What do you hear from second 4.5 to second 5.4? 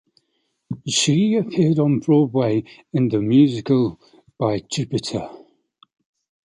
Jupiter".